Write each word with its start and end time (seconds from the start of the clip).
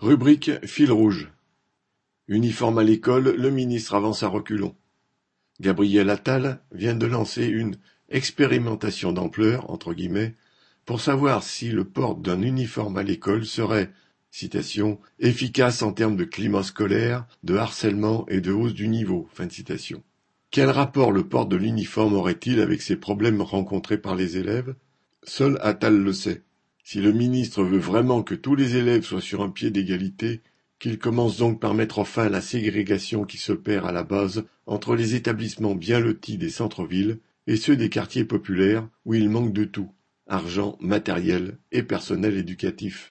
Rubrique 0.00 0.64
fil 0.64 0.90
rouge. 0.90 1.30
Uniforme 2.26 2.78
à 2.78 2.82
l'école, 2.82 3.34
le 3.36 3.50
ministre 3.50 3.94
avance 3.94 4.22
à 4.22 4.28
reculons. 4.28 4.74
Gabriel 5.60 6.08
Attal 6.08 6.62
vient 6.72 6.94
de 6.94 7.04
lancer 7.04 7.44
une 7.44 7.76
expérimentation 8.08 9.12
d'ampleur 9.12 9.70
entre 9.70 9.92
guillemets 9.92 10.36
pour 10.86 11.02
savoir 11.02 11.42
si 11.42 11.70
le 11.70 11.84
port 11.84 12.16
d'un 12.16 12.40
uniforme 12.40 12.96
à 12.96 13.02
l'école 13.02 13.44
serait 13.44 13.90
citation, 14.30 14.98
efficace 15.18 15.82
en 15.82 15.92
termes 15.92 16.16
de 16.16 16.24
climat 16.24 16.62
scolaire, 16.62 17.26
de 17.44 17.56
harcèlement 17.56 18.24
et 18.30 18.40
de 18.40 18.52
hausse 18.52 18.72
du 18.72 18.88
niveau. 18.88 19.28
Fin 19.34 19.44
de 19.44 19.52
citation. 19.52 20.02
Quel 20.50 20.70
rapport 20.70 21.12
le 21.12 21.28
port 21.28 21.44
de 21.44 21.56
l'uniforme 21.56 22.14
aurait-il 22.14 22.62
avec 22.62 22.80
ces 22.80 22.96
problèmes 22.96 23.42
rencontrés 23.42 23.98
par 23.98 24.14
les 24.14 24.38
élèves? 24.38 24.74
Seul 25.24 25.58
Attal 25.60 25.98
le 25.98 26.14
sait. 26.14 26.40
Si 26.82 27.00
le 27.00 27.12
ministre 27.12 27.62
veut 27.62 27.78
vraiment 27.78 28.22
que 28.22 28.34
tous 28.34 28.54
les 28.54 28.76
élèves 28.76 29.04
soient 29.04 29.20
sur 29.20 29.42
un 29.42 29.50
pied 29.50 29.70
d'égalité, 29.70 30.40
qu'il 30.78 30.98
commence 30.98 31.36
donc 31.36 31.60
par 31.60 31.74
mettre 31.74 32.04
fin 32.04 32.24
à 32.24 32.28
la 32.30 32.40
ségrégation 32.40 33.24
qui 33.24 33.36
s'opère 33.36 33.84
à 33.86 33.92
la 33.92 34.02
base 34.02 34.44
entre 34.66 34.96
les 34.96 35.14
établissements 35.14 35.74
bien 35.74 36.00
lotis 36.00 36.38
des 36.38 36.48
centres-villes 36.48 37.18
et 37.46 37.56
ceux 37.56 37.76
des 37.76 37.90
quartiers 37.90 38.24
populaires 38.24 38.88
où 39.04 39.14
il 39.14 39.28
manque 39.28 39.52
de 39.52 39.64
tout 39.64 39.92
argent, 40.26 40.78
matériel 40.80 41.58
et 41.72 41.82
personnel 41.82 42.36
éducatif. 42.36 43.08